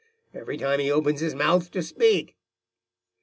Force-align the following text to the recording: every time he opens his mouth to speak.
every 0.33 0.57
time 0.57 0.79
he 0.79 0.89
opens 0.89 1.19
his 1.19 1.35
mouth 1.35 1.69
to 1.69 1.83
speak. 1.83 2.35